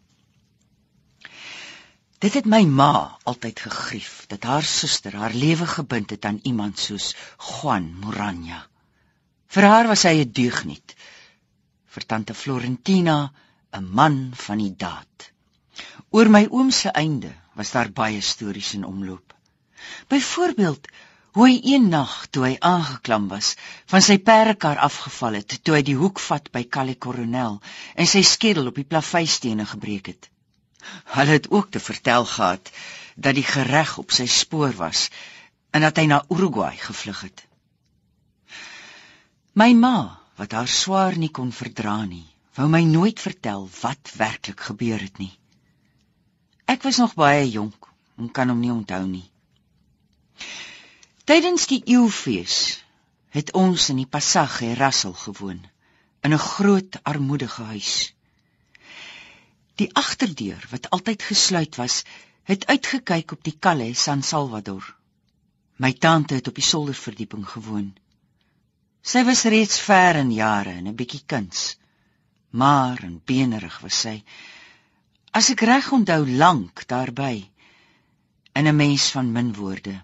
Dit 2.19 2.33
het 2.35 2.47
my 2.51 2.65
ma 2.67 3.17
altyd 3.31 3.61
gegrief 3.63 4.25
dat 4.27 4.43
haar 4.43 4.65
suster 4.67 5.13
haar 5.15 5.33
lewe 5.33 5.67
gebind 5.73 6.09
het 6.11 6.25
aan 6.27 6.39
iemand 6.43 6.79
soos 6.79 7.13
Juan 7.37 7.85
Moranya. 8.01 8.65
Vir 9.47 9.63
haar 9.63 9.87
was 9.87 10.03
hy 10.03 10.19
'n 10.19 10.31
deugniet. 10.39 10.95
Vir 11.87 12.05
tante 12.05 12.33
Florentina 12.33 13.31
'n 13.71 13.87
man 13.99 14.17
van 14.35 14.57
die 14.57 14.75
daad. 14.75 15.31
Oor 16.09 16.29
my 16.29 16.43
oom 16.51 16.71
se 16.71 16.89
einde 16.91 17.31
was 17.55 17.71
daar 17.71 17.91
baie 17.91 18.21
stories 18.21 18.73
in 18.73 18.83
omloop. 18.83 19.33
Byvoorbeeld 20.07 20.87
hoe 21.31 21.47
hy 21.47 21.59
een 21.63 21.87
nag 21.89 22.27
toe 22.27 22.43
hy 22.45 22.55
aangeklam 22.59 23.27
was, 23.27 23.55
van 23.85 24.01
sy 24.01 24.17
perdekar 24.17 24.77
afgeval 24.77 25.39
het 25.39 25.63
toe 25.63 25.75
hy 25.75 25.81
die 25.81 25.95
hoek 25.95 26.19
vat 26.19 26.51
by 26.51 26.65
Calle 26.67 26.97
Coronel 26.97 27.61
en 27.95 28.07
sy 28.07 28.21
skedel 28.21 28.67
op 28.67 28.75
die 28.75 28.89
plaveistene 28.91 29.65
gebreek 29.65 30.11
het. 30.11 30.29
Hulle 31.15 31.37
het 31.37 31.49
ook 31.49 31.71
te 31.71 31.79
vertel 31.79 32.25
gehad 32.25 32.71
dat 33.15 33.35
die 33.35 33.43
gereg 33.43 33.97
op 33.97 34.11
sy 34.15 34.25
spoor 34.25 34.73
was 34.79 35.09
en 35.75 35.81
dat 35.81 35.97
hy 35.97 36.05
na 36.09 36.23
Uruguay 36.29 36.77
gevlug 36.77 37.21
het. 37.27 37.45
My 39.53 39.73
ma, 39.73 40.19
wat 40.39 40.51
haar 40.55 40.67
swaar 40.71 41.17
nie 41.17 41.31
kon 41.35 41.51
verdra 41.51 41.97
nie, 42.05 42.25
wou 42.55 42.67
my 42.71 42.83
nooit 42.87 43.19
vertel 43.19 43.67
wat 43.81 44.13
werklik 44.17 44.61
gebeur 44.69 45.01
het 45.01 45.17
nie. 45.17 45.33
Ek 46.69 46.83
was 46.85 46.99
nog 47.01 47.15
baie 47.17 47.49
jonk 47.49 47.89
en 48.17 48.31
kan 48.31 48.49
hom 48.51 48.59
nie 48.61 48.71
onthou 48.71 49.03
nie. 49.07 49.25
Tydens 51.29 51.67
die 51.69 51.81
eeufees 51.85 52.79
het 53.35 53.51
ons 53.57 53.89
in 53.93 53.99
die 54.01 54.09
Passage 54.09 54.73
Rassel 54.77 55.13
gewoon 55.13 55.59
in 56.25 56.33
'n 56.33 56.45
groot 56.45 56.99
armoedige 57.03 57.63
huis. 57.63 58.13
Die 59.79 59.87
agterdeur 59.95 60.65
wat 60.71 60.89
altyd 60.95 61.23
gesluit 61.23 61.77
was, 61.79 62.03
het 62.43 62.65
uitgekyk 62.67 63.31
op 63.31 63.43
die 63.47 63.55
Calle 63.59 63.93
San 63.95 64.23
Salvador. 64.23 64.83
My 65.79 65.93
tante 65.93 66.35
het 66.35 66.49
op 66.51 66.57
die 66.59 66.65
solderverdieping 66.65 67.45
gewoon. 67.47 67.93
Sy 68.99 69.23
was 69.23 69.45
reeds 69.47 69.79
ver 69.79 70.19
in 70.19 70.33
jare 70.35 70.73
en 70.81 70.87
'n 70.87 70.95
bietjie 70.95 71.21
kuns, 71.25 71.77
maar 72.51 72.99
en 73.03 73.21
benerig 73.25 73.79
was 73.85 73.99
sy. 73.99 74.23
As 75.31 75.49
ek 75.49 75.61
reg 75.61 75.91
onthou 75.91 76.27
lank 76.27 76.83
daarby 76.87 77.47
in 78.55 78.67
'n 78.67 78.75
mens 78.75 79.11
van 79.15 79.31
min 79.31 79.53
woorde. 79.53 79.95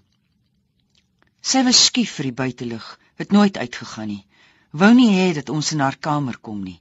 Sy 1.41 1.63
was 1.63 1.85
skief 1.85 2.15
vir 2.15 2.31
die 2.31 2.39
buitelug, 2.43 2.99
het 3.15 3.31
nooit 3.31 3.57
uitgegaan 3.57 4.07
nie. 4.07 4.25
Wou 4.71 4.93
nie 4.93 5.11
hê 5.19 5.33
dat 5.33 5.49
ons 5.49 5.71
in 5.71 5.79
haar 5.79 5.97
kamer 5.97 6.37
kom 6.37 6.63
nie. 6.63 6.79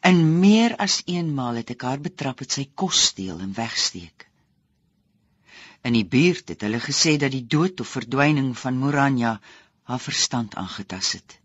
En 0.00 0.40
meer 0.40 0.76
as 0.76 1.02
eenmaal 1.06 1.60
het 1.60 1.72
ek 1.74 1.84
haar 1.86 2.00
betrap 2.00 2.42
met 2.42 2.54
sy 2.54 2.68
kos 2.74 3.00
steel 3.10 3.40
en 3.44 3.52
wegsteek. 3.56 4.28
In 5.82 5.96
die 5.98 6.06
buurt 6.06 6.48
het 6.54 6.62
hulle 6.62 6.80
gesê 6.80 7.16
dat 7.18 7.34
die 7.34 7.46
dood 7.46 7.80
of 7.82 7.94
verdwyning 7.96 8.52
van 8.58 8.78
Moranya 8.78 9.32
haar 9.90 10.02
verstand 10.02 10.54
aangetas 10.54 11.12
het. 11.18 11.38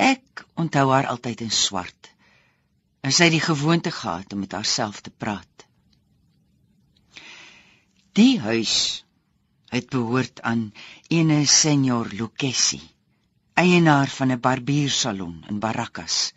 Ek 0.00 0.44
onthou 0.54 0.86
haar 0.92 1.10
altyd 1.10 1.42
in 1.46 1.50
swart. 1.50 2.12
En 3.02 3.12
sy 3.12 3.26
het 3.28 3.36
die 3.36 3.44
gewoonte 3.44 3.90
gehad 3.90 4.32
om 4.32 4.44
met 4.44 4.54
haarself 4.56 5.00
te 5.00 5.10
praat. 5.10 5.66
Die 8.16 8.38
huis 8.40 9.04
het 9.70 9.90
behoort 9.90 10.40
aan 10.42 10.70
ene 11.08 11.42
senior 11.46 12.08
Lucchesi 12.12 12.80
eienaar 13.60 14.08
van 14.18 14.32
'n 14.32 14.40
barbiersalon 14.40 15.44
in 15.50 15.58
Barrakas. 15.64 16.32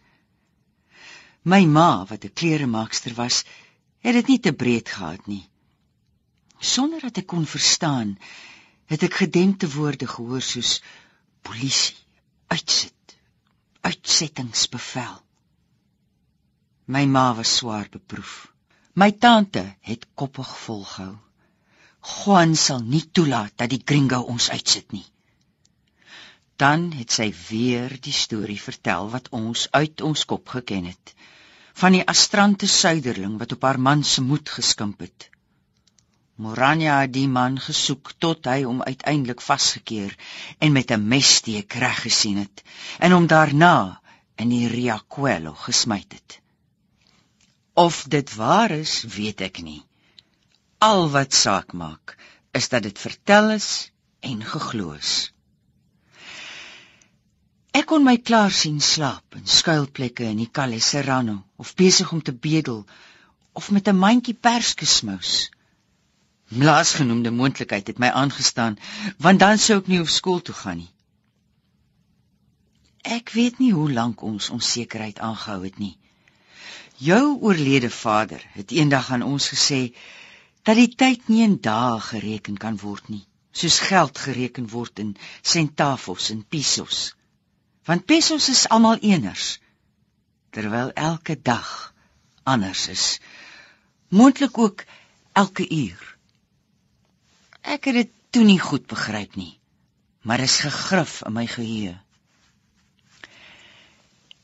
My 1.51 1.65
ma, 1.65 2.05
wat 2.09 2.23
'n 2.25 2.33
kleremaakster 2.39 3.13
was, 3.13 3.43
het 4.05 4.13
dit 4.13 4.27
nie 4.27 4.39
te 4.39 4.53
breed 4.53 4.89
gehad 4.89 5.27
nie. 5.27 5.45
Sonder 6.59 6.99
dat 7.01 7.17
ek 7.17 7.27
kon 7.27 7.45
verstaan, 7.45 8.17
het 8.85 9.03
ek 9.03 9.13
gedempte 9.23 9.67
woorde 9.75 10.07
gehoor 10.07 10.41
soos 10.41 10.81
polisie, 11.41 11.95
uitsit, 12.47 13.17
uitsettingsbevel. 13.81 15.15
My 16.85 17.05
ma 17.05 17.33
was 17.35 17.55
swaar 17.55 17.87
beproef. 17.91 18.51
My 18.93 19.11
tante 19.11 19.75
het 19.81 20.07
koppig 20.13 20.57
volgehou. 20.65 21.17
Juan 22.03 22.55
sal 22.55 22.79
nie 22.83 23.05
toelaat 23.11 23.53
dat 23.55 23.69
die 23.69 23.81
gringo 23.85 24.19
ons 24.19 24.49
uitsit 24.49 24.91
nie. 24.91 25.05
Dan 26.55 26.91
het 26.91 27.11
sy 27.11 27.33
weer 27.49 27.97
die 28.01 28.13
storie 28.13 28.61
vertel 28.61 29.09
wat 29.09 29.29
ons 29.29 29.67
uit 29.71 30.01
ons 30.01 30.25
kop 30.25 30.49
geken 30.49 30.85
het 30.85 31.13
van 31.73 31.95
die 31.95 32.03
astrante 32.05 32.67
suiderling 32.69 33.37
wat 33.41 33.51
op 33.55 33.63
haar 33.65 33.79
man 33.79 34.03
se 34.03 34.21
moed 34.21 34.49
geskimp 34.49 34.99
het. 34.99 35.29
Morania 36.35 36.99
het 37.01 37.13
die 37.13 37.27
man 37.27 37.59
gesoek 37.61 38.13
tot 38.17 38.45
hy 38.49 38.63
hom 38.63 38.81
uiteindelik 38.81 39.41
vasgekeer 39.41 40.15
en 40.59 40.71
met 40.77 40.91
'n 40.91 41.07
messteek 41.07 41.73
reggesien 41.73 42.37
het 42.37 42.63
en 42.99 43.11
hom 43.11 43.27
daarna 43.27 44.01
in 44.35 44.49
die 44.49 44.67
Riachuelo 44.67 45.53
gesmy 45.53 46.03
het. 46.07 46.39
Of 47.73 48.03
dit 48.03 48.35
waar 48.35 48.71
is, 48.71 49.03
weet 49.03 49.41
ek 49.41 49.61
nie. 49.61 49.85
Al 50.77 51.09
wat 51.09 51.33
saak 51.33 51.73
maak 51.73 52.17
is 52.51 52.69
dat 52.69 52.83
dit 52.83 52.99
vertel 52.99 53.49
is 53.51 53.91
en 54.19 54.43
geglo 54.43 54.91
is. 54.91 55.32
Ek 57.73 57.87
kon 57.89 58.03
my 58.05 58.19
klaar 58.29 58.51
sien 58.53 58.75
slaap 58.85 59.35
in 59.37 59.47
skuilplekke 59.49 60.25
in 60.31 60.41
die 60.41 60.51
Calle 60.57 60.79
Serrano 60.87 61.33
of 61.63 61.71
besig 61.79 62.11
om 62.13 62.19
te 62.21 62.33
bedel 62.43 62.83
of 63.59 63.69
met 63.73 63.87
'n 63.91 63.97
mandjie 64.01 64.35
perskesmous. 64.47 65.31
Laasgenoemde 66.65 67.31
moontlikheid 67.37 67.87
het 67.87 68.01
my 68.03 68.09
aangestaan, 68.19 68.77
want 69.17 69.39
dan 69.39 69.57
sou 69.63 69.77
ek 69.81 69.87
nie 69.87 69.99
op 70.01 70.11
skool 70.15 70.41
toe 70.41 70.55
gaan 70.59 70.77
nie. 70.77 70.91
Ek 73.17 73.33
weet 73.37 73.57
nie 73.59 73.71
hoe 73.73 73.89
lank 73.91 74.21
ons 74.21 74.49
onsekerheid 74.49 75.19
aangehou 75.19 75.63
het 75.63 75.77
nie. 75.85 75.97
Jou 76.97 77.25
oorlede 77.41 77.89
vader 77.89 78.45
het 78.59 78.71
eendag 78.71 79.11
aan 79.11 79.25
ons 79.31 79.49
gesê 79.55 79.81
dat 80.61 80.75
die 80.75 80.93
tyd 80.95 81.27
nie 81.27 81.41
in 81.43 81.57
dae 81.61 81.99
gereken 82.11 82.57
kan 82.57 82.77
word 82.77 83.09
nie, 83.09 83.25
soos 83.51 83.79
geld 83.79 84.17
gereken 84.27 84.69
word 84.69 84.99
in 84.99 85.17
centavos 85.41 86.29
en 86.29 86.45
pesos 86.45 87.15
want 87.85 88.05
pesos 88.05 88.49
is 88.49 88.67
almal 88.69 88.97
eeners 89.01 89.59
terwyl 90.49 90.91
elke 90.93 91.41
dag 91.41 91.93
anders 92.43 92.87
is. 92.87 93.19
Moontlik 94.07 94.57
ook 94.57 94.85
elke 95.31 95.69
uur. 95.69 96.15
Ek 97.61 97.85
het 97.89 97.93
dit 97.93 98.11
toe 98.29 98.43
nie 98.43 98.59
goed 98.59 98.85
begryp 98.87 99.35
nie 99.35 99.57
maar 100.23 100.39
is 100.39 100.59
gegrif 100.63 101.21
in 101.27 101.33
my 101.35 101.47
geheue. 101.47 101.95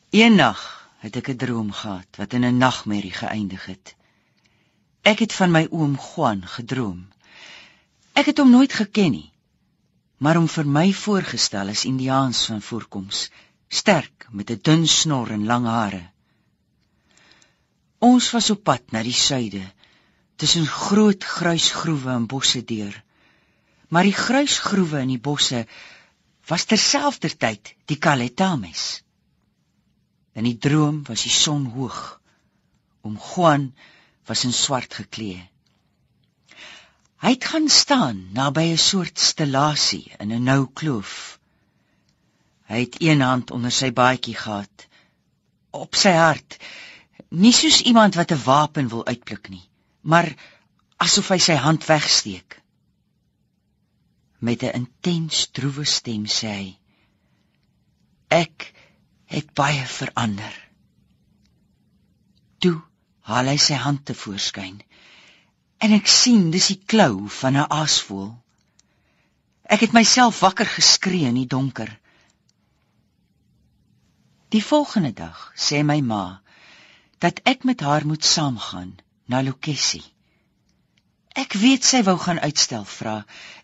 Eendag 0.09 0.59
het 0.99 1.15
ek 1.15 1.29
'n 1.29 1.37
droom 1.37 1.71
gehad 1.71 2.19
wat 2.19 2.33
in 2.33 2.45
'n 2.45 2.57
nagmerrie 2.57 3.15
geëindig 3.15 3.65
het. 3.65 3.95
Ek 5.01 5.19
het 5.19 5.33
van 5.33 5.51
my 5.51 5.67
oom 5.71 5.95
Juan 5.95 6.47
gedroom. 6.47 7.07
Ek 8.13 8.25
het 8.25 8.37
hom 8.37 8.49
nooit 8.49 8.73
geken 8.73 9.11
nie 9.11 9.31
maar 10.19 10.35
hom 10.35 10.47
vir 10.51 10.67
my 10.67 10.87
voorgestel 10.93 11.71
as 11.71 11.85
Indiaans 11.87 12.45
van 12.51 12.61
voorkoms, 12.61 13.29
sterk 13.67 14.27
met 14.31 14.51
'n 14.51 14.59
dun 14.61 14.87
snor 14.87 15.31
en 15.31 15.45
lang 15.45 15.65
hare. 15.65 16.03
Ons 17.99 18.31
was 18.31 18.49
op 18.49 18.63
pad 18.63 18.91
na 18.91 19.03
die 19.03 19.19
suide, 19.27 19.63
tussen 20.35 20.67
groot 20.67 21.23
gruisgroewe 21.23 22.11
en 22.11 22.27
bosse 22.27 22.63
deur. 22.63 23.03
Maar 23.89 24.03
die 24.03 24.15
gruisgroewe 24.15 25.01
in 25.01 25.07
die 25.07 25.23
bosse 25.29 25.65
was 26.47 26.65
terselfdertyd 26.65 27.75
die 27.85 27.97
Caletames. 27.97 29.03
In 30.33 30.43
die 30.43 30.57
droom 30.57 31.03
was 31.03 31.25
die 31.27 31.33
son 31.33 31.65
hoog. 31.75 32.21
Om 33.01 33.17
Juan 33.17 33.73
was 34.25 34.43
in 34.43 34.53
swart 34.53 34.93
geklee. 34.93 35.49
Hy 37.19 37.33
het 37.35 37.45
gaan 37.51 37.67
staan 37.67 38.19
naby 38.31 38.65
'n 38.71 38.77
soort 38.77 39.19
stellasie 39.19 40.11
in 40.23 40.31
'n 40.31 40.43
nou 40.43 40.69
kloof. 40.73 41.39
Hy 42.69 42.79
het 42.85 42.95
een 43.01 43.21
hand 43.21 43.51
onder 43.51 43.71
sy 43.71 43.91
baadjie 43.91 44.35
gehad 44.35 44.87
op 45.69 45.95
sy 45.95 46.11
hart, 46.15 46.57
nie 47.29 47.51
soos 47.53 47.81
iemand 47.81 48.15
wat 48.15 48.31
'n 48.31 48.43
wapen 48.43 48.87
wil 48.87 49.05
uitpluk 49.05 49.49
nie, 49.49 49.69
maar 50.01 50.35
asof 50.97 51.27
hy 51.29 51.37
sy 51.37 51.55
hand 51.55 51.85
wegsteek. 51.85 52.61
Met 54.39 54.63
'n 54.63 54.75
intens 54.81 55.47
droewe 55.51 55.85
stem 55.85 56.25
sê 56.25 56.47
hy: 56.47 56.77
"Ek 58.27 58.73
het 59.25 59.53
baie 59.53 59.85
verander." 59.85 60.55
Toe 62.59 62.81
haal 63.19 63.45
hy 63.45 63.57
sy 63.57 63.73
hand 63.73 64.05
te 64.05 64.13
voorskyn. 64.13 64.81
En 65.79 65.95
ek 65.95 66.07
sien 66.11 66.49
dis 66.51 66.67
die 66.73 66.81
klou 66.91 67.29
van 67.39 67.55
'n 67.57 67.69
aasvoël. 67.81 68.31
Ek 69.75 69.83
het 69.85 69.93
myself 69.95 70.39
wakker 70.43 70.67
geskree 70.67 71.27
in 71.31 71.37
die 71.39 71.47
donker. 71.55 71.91
Die 74.49 74.63
volgende 74.65 75.13
dag 75.13 75.53
sê 75.55 75.83
my 75.83 75.99
ma 76.01 76.41
dat 77.25 77.39
ek 77.51 77.63
met 77.69 77.79
haar 77.85 78.05
moet 78.05 78.25
saamgaan 78.25 78.97
na 79.25 79.41
Lokessie. 79.41 80.03
Ek 81.43 81.53
weet 81.53 81.85
sy 81.85 82.01
wou 82.07 82.17
gaan 82.17 82.39
uitstel 82.39 82.85
vra. 82.97 83.15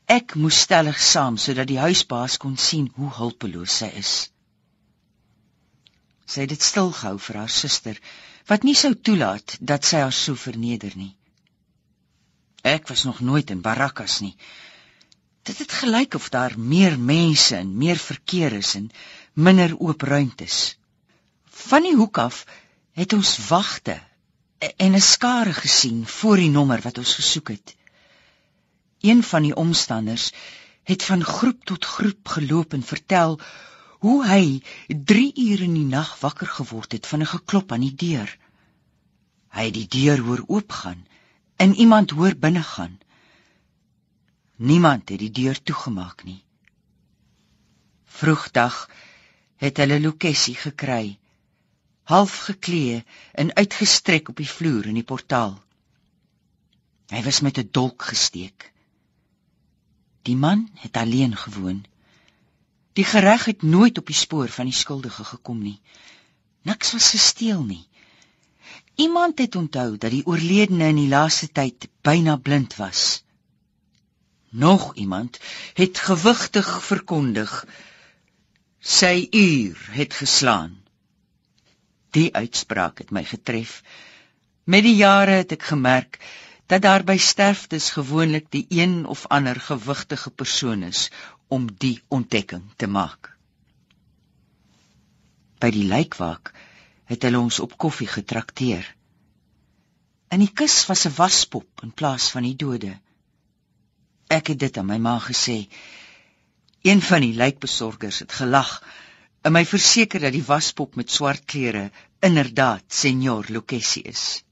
Ek 0.06 0.36
moes 0.36 0.60
stellig 0.68 1.00
saam 1.02 1.38
sodat 1.42 1.68
die 1.68 1.82
huisbaas 1.82 2.38
kon 2.38 2.58
sien 2.68 2.92
hoe 2.96 3.10
hulpeloos 3.18 3.78
sy 3.82 3.90
is. 4.04 4.14
Sy 6.26 6.46
het 6.46 6.54
dit 6.54 6.62
stilgehou 6.62 7.18
vir 7.28 7.42
haar 7.42 7.54
suster 7.60 8.00
wat 8.48 8.64
nie 8.64 8.78
sou 8.78 8.94
toelaat 8.94 9.58
dat 9.60 9.84
sy 9.84 10.06
haar 10.06 10.14
so 10.14 10.36
verneder 10.36 10.94
nie. 10.96 11.16
Ek 12.66 12.88
was 12.90 13.04
nog 13.04 13.20
nooit 13.20 13.52
in 13.54 13.62
Barakas 13.62 14.20
nie. 14.26 14.34
Dit 15.46 15.58
het 15.62 15.72
gelyk 15.72 16.16
of 16.18 16.30
daar 16.34 16.56
meer 16.58 16.98
mense 17.00 17.56
en 17.56 17.78
meer 17.78 18.00
verkeer 18.02 18.56
is 18.58 18.74
en 18.80 18.90
minder 19.34 19.76
oop 19.78 20.02
ruimtes. 20.02 20.80
Van 21.46 21.86
die 21.86 21.94
hoek 21.96 22.18
af 22.18 22.42
het 22.98 23.14
ons 23.14 23.36
wagte 23.52 24.00
en 24.58 24.98
'n 24.98 25.02
skare 25.02 25.54
gesien 25.54 26.08
voor 26.08 26.42
die 26.42 26.50
nommer 26.50 26.82
wat 26.82 26.98
ons 26.98 27.14
gesoek 27.14 27.54
het. 27.54 27.76
Een 29.00 29.24
van 29.24 29.42
die 29.42 29.56
omstanders 29.56 30.32
het 30.84 31.04
van 31.04 31.24
groep 31.24 31.66
tot 31.66 31.86
groep 31.86 32.28
geloop 32.28 32.74
en 32.74 32.84
vertel 32.84 33.40
hoe 34.00 34.26
hy 34.26 34.62
3 34.88 35.32
ure 35.36 35.64
in 35.64 35.74
die 35.74 35.90
nag 35.98 36.20
wakker 36.20 36.48
geword 36.48 36.92
het 36.92 37.08
van 37.08 37.22
'n 37.22 37.34
geklop 37.38 37.72
aan 37.72 37.86
die 37.86 37.96
deur. 37.96 38.38
Hy 39.50 39.66
het 39.66 39.74
die 39.74 39.88
deur 39.88 40.20
hoor 40.20 40.44
oopgaan 40.48 41.06
en 41.56 41.76
iemand 41.76 42.10
hoor 42.10 42.36
binne 42.36 42.64
gaan. 42.64 43.00
Niemand 44.56 45.10
het 45.10 45.20
die 45.20 45.32
deur 45.32 45.62
toegemaak 45.62 46.24
nie. 46.24 46.44
Vroegdag 48.06 48.90
het 49.56 49.78
hulle 49.78 50.00
Lokessie 50.02 50.56
gekry 50.56 51.18
half 52.06 52.38
geklee 52.38 53.04
en 53.32 53.56
uitgestrek 53.56 54.30
op 54.30 54.38
die 54.38 54.50
vloer 54.50 54.86
in 54.86 54.98
die 55.00 55.08
portaal. 55.12 55.56
Hy 57.10 57.22
was 57.26 57.42
met 57.42 57.58
'n 57.58 57.70
dolk 57.72 58.04
gesteek. 58.12 58.72
Die 60.22 60.36
man 60.36 60.70
het 60.74 60.98
alleen 60.98 61.36
gewoon. 61.38 61.86
Die 62.94 63.06
gereg 63.06 63.46
het 63.46 63.62
nooit 63.62 63.98
op 63.98 64.06
die 64.06 64.16
spoor 64.16 64.50
van 64.50 64.66
die 64.66 64.74
skuldige 64.74 65.24
gekom 65.24 65.62
nie. 65.62 65.82
Niks 66.62 66.92
was 66.92 67.10
gesteel 67.10 67.64
nie. 67.64 67.88
Iemand 68.96 69.40
het 69.40 69.56
onthou 69.56 69.98
dat 69.98 70.12
die 70.12 70.26
oorledene 70.26 70.88
in 70.88 71.00
die 71.02 71.12
laaste 71.12 71.50
tyd 71.52 71.88
byna 72.02 72.38
blind 72.38 72.76
was. 72.80 73.24
Nog 74.50 74.94
iemand 74.96 75.40
het 75.74 76.00
gewigtig 76.00 76.70
verkondig 76.84 77.66
sy 78.80 79.28
uur 79.32 79.88
het 79.98 80.14
geslaan. 80.14 80.78
Die 82.16 82.30
uitspraak 82.36 83.02
het 83.04 83.12
my 83.12 83.24
getref. 83.28 83.82
Met 84.64 84.86
die 84.88 84.96
jare 84.96 85.42
het 85.42 85.52
ek 85.52 85.68
gemerk 85.74 86.22
dat 86.72 86.82
daar 86.82 87.04
by 87.04 87.18
sterftes 87.20 87.90
gewoonlik 87.98 88.48
die 88.50 88.66
een 88.70 89.04
of 89.06 89.26
ander 89.28 89.60
gewigtige 89.60 90.32
persoon 90.32 90.84
is 90.84 91.10
om 91.48 91.68
die 91.78 92.00
ontdekking 92.08 92.64
te 92.76 92.88
maak. 92.88 93.36
By 95.60 95.70
die 95.76 95.84
lijkwaak 95.84 96.54
het 97.06 97.26
hulle 97.26 97.40
ons 97.40 97.60
op 97.60 97.78
koffie 97.78 98.08
getrakteer. 98.10 98.86
In 100.34 100.42
die 100.42 100.52
kus 100.52 100.86
was 100.90 101.06
'n 101.06 101.16
waspop 101.18 101.84
in 101.84 101.92
plaas 101.92 102.30
van 102.34 102.44
die 102.44 102.56
dode. 102.56 102.94
Ek 104.28 104.48
het 104.48 104.60
dit 104.60 104.78
aan 104.78 104.86
my 104.86 104.98
ma 104.98 105.20
gesê. 105.20 105.68
Een 106.82 107.02
van 107.02 107.22
die 107.22 107.34
lijkbesorgers 107.34 108.20
het 108.20 108.32
gelag 108.32 108.84
en 109.42 109.52
my 109.52 109.66
verseker 109.66 110.20
dat 110.20 110.34
die 110.34 110.46
waspop 110.46 110.96
met 110.96 111.12
swart 111.12 111.46
klere 111.46 111.92
inderdaad 112.20 112.84
senior 112.88 113.46
Lucchesi 113.50 114.02
is. 114.02 114.44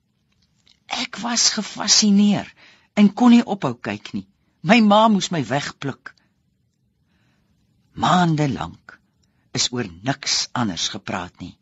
Ek 0.85 1.17
was 1.17 1.49
gefassineer 1.49 2.53
en 2.93 3.13
kon 3.13 3.33
nie 3.33 3.45
ophou 3.45 3.73
kyk 3.73 4.13
nie. 4.13 4.27
My 4.61 4.79
ma 4.79 5.07
moes 5.07 5.31
my 5.33 5.41
wegpluk. 5.45 6.13
Maande 7.93 8.47
lank 8.49 8.99
is 9.51 9.71
oor 9.71 9.89
niks 10.03 10.47
anders 10.51 10.87
gepraat 10.93 11.39
nie. 11.39 11.57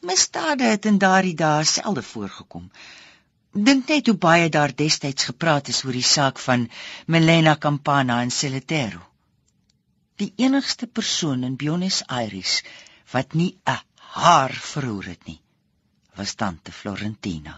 Misdade 0.00 0.64
het 0.64 0.84
in 0.86 0.98
daardie 0.98 1.34
dae 1.34 1.64
selde 1.64 2.02
voorgekom. 2.02 2.70
Dink 3.52 3.88
net 3.88 4.06
hoe 4.06 4.16
baie 4.16 4.48
daar 4.48 4.74
destyds 4.74 5.24
gepraat 5.24 5.68
is 5.68 5.84
oor 5.84 5.92
die 5.92 6.10
saak 6.14 6.38
van 6.38 6.70
Melena 7.06 7.56
Campana 7.56 8.22
in 8.22 8.30
Celetero 8.30 9.10
die 10.20 10.32
enigste 10.44 10.86
persoon 10.98 11.44
in 11.48 11.56
Buenos 11.60 12.02
Aires 12.20 12.60
wat 13.12 13.34
nie 13.40 13.52
'n 13.72 13.80
haar 14.16 14.52
verhoor 14.72 15.06
het 15.12 15.22
nie, 15.30 15.40
was 16.18 16.34
tante 16.34 16.72
Florentina. 16.80 17.54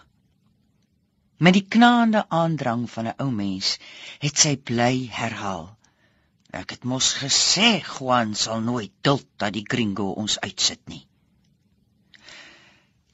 Met 1.43 1.55
die 1.59 1.67
knaande 1.75 2.23
aandrang 2.29 2.85
van 2.95 3.09
'n 3.09 3.19
ou 3.25 3.31
mens 3.31 3.79
het 4.25 4.39
sy 4.45 4.55
bly 4.71 5.09
herhaal: 5.21 5.67
"Ek 6.61 6.71
het 6.71 6.85
mos 6.85 7.09
gesê 7.25 7.71
Juan 7.93 8.35
sal 8.35 8.61
nooit 8.61 8.93
duld 9.01 9.27
dat 9.37 9.53
die 9.53 9.67
gringo 9.75 10.11
ons 10.25 10.39
uitsit 10.41 10.83
nie." 10.87 11.07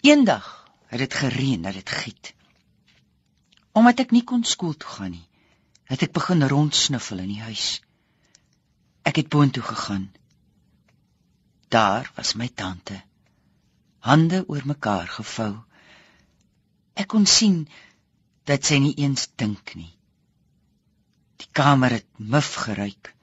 Eendag 0.00 0.70
het 0.87 0.98
dit 0.98 1.14
gereën, 1.14 1.62
dat 1.62 1.74
dit 1.74 1.90
giet. 1.90 2.34
Omdat 3.72 4.04
ek 4.06 4.14
nie 4.14 4.24
kon 4.24 4.44
skool 4.44 4.76
toe 4.76 4.90
gaan 4.90 5.11
nie, 5.16 5.26
het 5.90 6.02
ek 6.06 6.12
begin 6.14 6.46
rondsniffel 6.46 7.22
in 7.24 7.32
die 7.32 7.42
huis. 7.42 7.80
Ek 9.02 9.18
het 9.18 9.28
boontoe 9.32 9.62
gegaan. 9.62 10.08
Daar 11.68 12.12
was 12.16 12.34
my 12.34 12.48
tante. 12.48 13.02
Hande 13.98 14.44
oor 14.46 14.64
mekaar 14.64 15.08
gevou. 15.18 15.54
Ek 16.94 17.08
kon 17.11 17.26
sien 17.26 17.64
dat 18.48 18.64
sy 18.64 18.78
nie 18.82 18.94
eens 19.02 19.28
dink 19.37 19.74
nie. 19.74 19.90
Die 21.38 21.50
kamer 21.52 21.98
het 21.98 22.08
muf 22.18 22.54
geruik. 22.66 23.14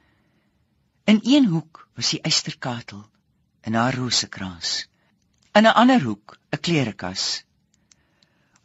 In 1.06 1.20
een 1.24 1.48
hoek 1.52 1.88
was 1.96 2.12
die 2.14 2.22
eysterkatel 2.22 3.04
en 3.62 3.74
haar 3.74 3.96
rosekrans. 3.96 4.86
In 5.58 5.64
'n 5.68 5.78
ander 5.82 6.02
hoek 6.04 6.38
'n 6.52 6.60
klerekas. 6.66 7.44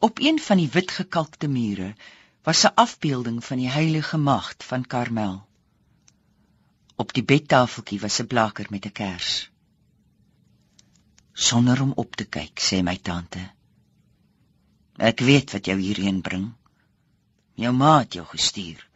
Op 0.06 0.18
een 0.18 0.38
van 0.46 0.56
die 0.56 0.70
wit 0.76 0.90
gekalkte 0.90 1.48
mure 1.48 1.94
was 2.42 2.62
'n 2.64 2.74
afbeelding 2.84 3.44
van 3.44 3.58
die 3.58 3.68
heilige 3.68 4.16
maagd 4.16 4.64
van 4.64 4.86
Karmel. 4.86 5.36
Op 6.96 7.12
die 7.12 7.22
bedtafeltjie 7.24 8.00
was 8.00 8.18
'n 8.20 8.26
blaker 8.26 8.66
met 8.70 8.86
'n 8.86 8.92
kers. 8.92 9.50
Sonder 11.32 11.82
om 11.82 11.92
op 12.04 12.16
te 12.16 12.24
kyk, 12.24 12.58
sê 12.68 12.82
my 12.82 12.96
tante: 12.96 13.50
"Ek 14.96 15.20
weet 15.20 15.52
wat 15.52 15.64
jou 15.64 15.78
hierheen 15.80 16.20
bring. 16.20 16.52
Jou 17.54 17.72
ma 17.74 17.98
het 17.98 18.12
jou 18.12 18.26
gestuur. 18.26 18.88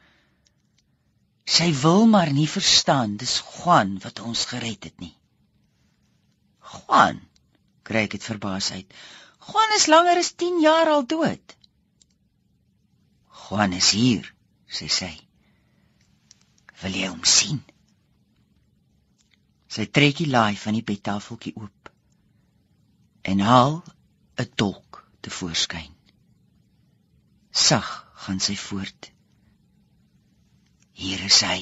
Sy 1.44 1.72
wil 1.72 2.07
maar 2.07 2.33
nie 2.33 2.48
verstaan 2.48 3.16
dis 3.16 3.42
Juan 3.52 3.98
wat 3.98 4.20
ons 4.20 4.44
gered 4.44 4.85
het 4.85 4.98
nie." 4.98 5.16
"Juan?" 6.72 7.22
Kry 7.85 8.07
ek 8.07 8.16
dit 8.16 8.25
verbaas 8.31 8.70
uit. 8.73 8.97
"Juan 9.49 9.77
is 9.77 9.87
langer 9.92 10.18
as 10.23 10.33
10 10.42 10.61
jaar 10.64 10.88
al 10.88 11.07
dood." 11.07 11.57
"Juan 13.44 13.73
is 13.73 13.90
hier," 13.90 14.35
sê 14.68 14.88
sy. 14.88 15.12
"Wil 16.83 17.01
jy 17.01 17.09
hom 17.09 17.25
sien?" 17.25 17.62
Sy 19.68 19.87
trek 19.87 20.16
die 20.23 20.31
laai 20.31 20.57
van 20.57 20.77
die 20.79 20.87
bedtafeltjie 20.87 21.57
oop 21.57 21.90
en 23.33 23.40
haal 23.40 23.83
'n 24.42 24.51
dolk 24.62 25.05
te 25.20 25.31
voorskyn. 25.31 25.92
Sag 27.51 27.88
gaan 28.25 28.40
sy 28.40 28.57
voort. 28.57 29.11
Hier 30.92 31.20
is 31.25 31.40
hy. 31.40 31.61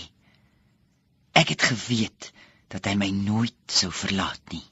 Ek 1.40 1.48
het 1.54 1.62
geweet 1.62 2.32
dat 2.68 2.86
hy 2.88 2.94
my 2.96 3.10
nooit 3.10 3.76
sou 3.80 3.90
verlaat 3.92 4.42
nie. 4.52 4.64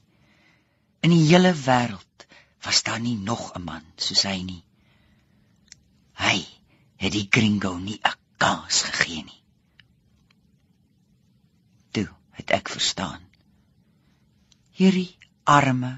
In 1.01 1.09
die 1.09 1.25
hele 1.27 1.53
wêreld 1.65 2.27
was 2.65 2.83
daar 2.83 2.99
nie 2.99 3.17
nog 3.17 3.55
'n 3.55 3.63
man 3.63 3.85
soos 3.95 4.23
hy 4.23 4.41
nie. 4.43 4.63
Hy 6.13 6.45
het 6.97 7.11
die 7.11 7.27
gringo 7.29 7.77
nie 7.77 7.99
'n 8.03 8.17
kans 8.37 8.81
gegee 8.81 9.23
nie. 9.23 9.43
Toe 11.91 12.09
het 12.31 12.51
ek 12.51 12.69
verstaan 12.69 13.31
hierdie 14.81 15.17
arme, 15.43 15.91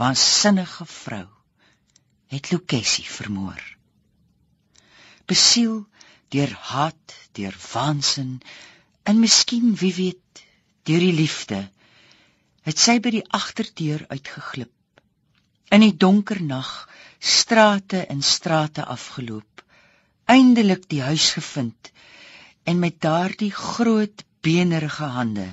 waansinnige 0.00 0.86
vrou 0.90 1.26
het 2.32 2.50
Lucessie 2.50 3.06
vermoor. 3.06 3.60
Besiel 5.28 5.84
deur 6.32 6.52
haat, 6.70 7.14
deur 7.36 7.56
waansin 7.72 8.38
en 9.08 9.20
miskien 9.20 9.74
wie 9.80 9.94
weet, 9.94 10.42
deur 10.88 11.04
die 11.04 11.14
liefde, 11.14 11.60
het 12.68 12.80
sy 12.80 12.98
by 13.00 13.12
die 13.14 13.24
agterdeur 13.32 14.04
uitgeglip. 14.12 14.72
In 15.72 15.84
die 15.84 15.94
donker 15.96 16.40
nag 16.44 16.70
strate 17.18 18.04
en 18.12 18.20
strate 18.22 18.84
afgeloop, 18.84 19.62
eindelik 20.28 20.84
die 20.92 21.00
huis 21.02 21.30
gevind 21.36 21.90
en 22.68 22.78
met 22.78 23.00
daardie 23.00 23.52
groot 23.54 24.24
benerige 24.44 25.08
hande 25.16 25.48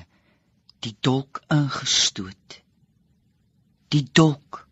die 0.84 0.96
dolk 1.02 1.42
ingestoot. 1.54 2.60
Die 3.96 4.04
dolk 4.12 4.66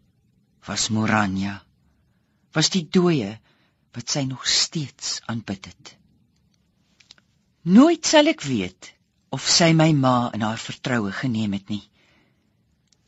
was 0.67 0.89
Morania, 0.93 1.55
was 2.53 2.69
die 2.73 2.85
dooie 2.85 3.31
wat 3.95 4.09
sy 4.09 4.25
nog 4.27 4.45
steeds 4.49 5.19
aanbid 5.31 5.71
het. 5.71 5.95
Nooit 7.63 8.05
sal 8.05 8.27
ek 8.27 8.43
weet 8.43 8.91
of 9.33 9.47
sy 9.47 9.71
my 9.73 9.93
ma 9.95 10.29
in 10.35 10.43
haar 10.43 10.59
vertroue 10.59 11.13
geneem 11.15 11.55
het 11.55 11.71
nie. 11.71 11.83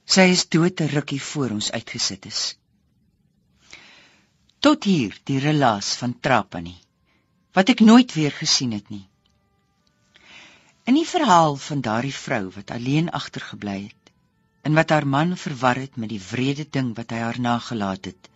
Sy 0.06 0.28
is 0.30 0.44
dood 0.54 0.82
'n 0.82 0.92
rukkie 0.94 1.22
voor 1.22 1.50
ons 1.58 1.72
uitgesit 1.72 2.26
is. 2.30 2.42
Tot 4.62 4.84
hier 4.84 5.16
die 5.30 5.40
relaas 5.40 5.96
van 6.02 6.14
Trapani 6.20 6.76
wat 7.58 7.70
ek 7.74 7.82
nooit 7.82 8.14
weer 8.14 8.32
gesien 8.32 8.76
het 8.78 8.90
nie. 8.94 9.08
In 10.86 10.94
die 11.00 11.08
verhaal 11.10 11.56
van 11.56 11.82
daardie 11.82 12.14
vrou 12.14 12.52
wat 12.58 12.74
alleen 12.76 13.10
agtergebly 13.10 13.78
het 13.88 14.12
en 14.62 14.78
wat 14.78 14.94
haar 14.94 15.08
man 15.08 15.34
verwar 15.38 15.82
het 15.82 15.98
met 15.98 16.14
die 16.14 16.22
wrede 16.22 16.68
ding 16.78 16.94
wat 17.00 17.10
hy 17.10 17.24
haar 17.26 17.42
nagelaat 17.42 18.06
het, 18.06 18.30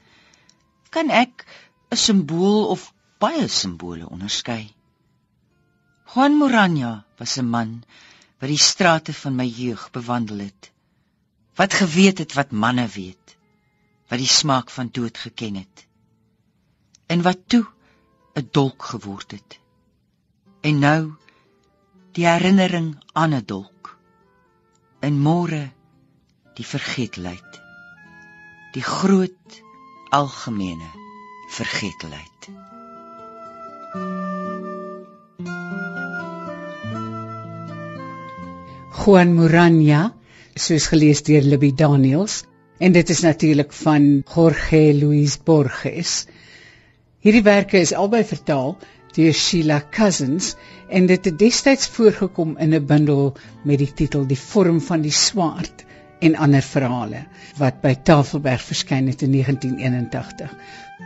kan 0.90 1.14
ek 1.14 1.46
'n 1.92 2.02
simbool 2.06 2.66
of 2.74 2.94
baie 3.20 3.48
simbole 3.48 4.10
onderskei. 4.10 4.74
Juan 6.16 6.34
Moranya 6.42 7.06
was 7.20 7.38
'n 7.38 7.46
man 7.46 7.84
wat 8.40 8.50
die 8.50 8.64
strate 8.72 9.14
van 9.14 9.36
my 9.36 9.46
jeug 9.46 9.92
bewandel 9.92 10.40
het 10.50 10.72
wat 11.60 11.74
geweet 11.74 12.18
het 12.24 12.34
wat 12.34 12.52
manne 12.56 12.88
weet, 12.88 13.36
wat 14.08 14.22
die 14.22 14.32
smaak 14.32 14.70
van 14.72 14.90
dood 14.96 15.18
geken 15.18 15.56
het. 15.60 15.88
En 17.12 17.22
wat 17.22 17.40
toe 17.52 17.66
'n 18.40 18.48
dolk 18.52 18.84
geword 18.84 19.32
het. 19.32 19.60
En 20.62 20.80
nou 20.80 21.14
die 22.12 22.28
herinnering 22.28 23.04
aan 23.12 23.34
'n 23.36 23.46
dolk. 23.46 23.98
En 25.00 25.20
môre 25.20 25.72
die 26.54 26.66
vergeetlikheid. 26.66 27.62
Die 28.72 28.84
groot 28.84 29.62
algemene 30.10 30.90
vergeetlikheid. 31.50 32.40
Juan 39.00 39.34
Moranya 39.34 40.19
soos 40.56 40.88
gelees 40.88 41.22
deur 41.24 41.42
Libby 41.42 41.74
Daniels 41.76 42.44
en 42.80 42.92
dit 42.96 43.10
is 43.10 43.22
natuurlik 43.22 43.74
van 43.74 44.24
Jorge 44.34 44.94
Luis 44.96 45.38
Borges. 45.44 46.26
Hierdie 47.20 47.44
werke 47.44 47.80
is 47.80 47.94
albei 47.94 48.24
vertaal 48.24 48.78
deur 49.16 49.34
Sheila 49.34 49.82
Cousins 49.92 50.56
en 50.90 51.10
dit 51.10 51.26
het 51.26 51.40
destyds 51.40 51.88
voorgekom 51.96 52.58
in 52.58 52.74
'n 52.74 52.86
bundel 52.86 53.34
met 53.64 53.80
die 53.80 53.94
titel 53.94 54.28
Die 54.28 54.40
vorm 54.40 54.82
van 54.82 55.02
die 55.02 55.12
swaard 55.12 55.86
en 56.20 56.36
ander 56.36 56.62
verhale 56.62 57.24
wat 57.58 57.82
by 57.82 57.96
Tafelberg 58.04 58.62
verskyn 58.62 59.08
het 59.08 59.22
in 59.22 59.32
1981. 59.32 60.54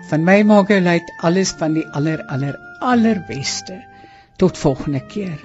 Van 0.09 0.23
my 0.23 0.41
maak 0.43 0.69
hy 0.69 0.79
lei 0.79 0.99
alles 1.21 1.53
van 1.57 1.73
die 1.73 1.87
aller 1.87 2.23
aller 2.27 2.57
allerbeste. 2.79 3.81
Tot 4.37 4.57
volgende 4.57 5.05
keer. 5.07 5.39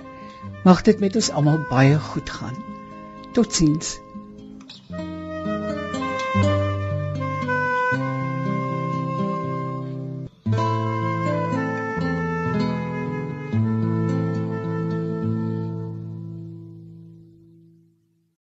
Mag 0.65 0.83
dit 0.83 1.01
met 1.01 1.17
ons 1.17 1.31
almal 1.31 1.61
baie 1.71 1.99
goed 1.99 2.31
gaan. 2.31 2.78
Totsiens. 3.39 4.01